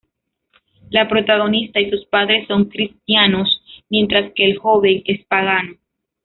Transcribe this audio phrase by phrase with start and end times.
[0.89, 5.75] La protagonista y sus padres son cristianos, mientras que el joven es pagano.